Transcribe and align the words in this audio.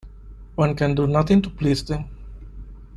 One 0.55 0.73
can 0.73 0.95
do 0.95 1.05
nothing 1.05 1.43
to 1.43 1.49
please 1.51 1.83
them. 1.83 2.05